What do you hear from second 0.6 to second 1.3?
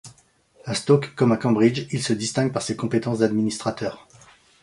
À Stoke